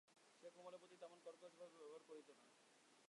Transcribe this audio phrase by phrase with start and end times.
[0.43, 2.43] সে কমলের প্রতি তেমন কর্কশভাবে ব্যবহার করিত না।